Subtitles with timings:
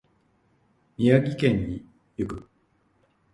[0.97, 1.85] 宮城県に
[2.17, 2.49] 行く。